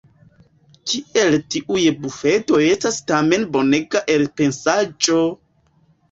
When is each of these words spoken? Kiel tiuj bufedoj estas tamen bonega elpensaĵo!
Kiel 0.91 1.35
tiuj 1.55 1.83
bufedoj 2.05 2.61
estas 2.67 2.97
tamen 3.11 3.45
bonega 3.57 4.01
elpensaĵo! 4.15 5.19